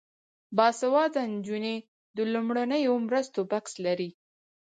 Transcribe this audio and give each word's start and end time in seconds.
باسواده 0.57 1.21
نجونې 1.35 1.75
د 2.15 2.17
لومړنیو 2.33 2.93
مرستو 3.07 3.39
بکس 3.51 3.73
لري. 3.85 4.09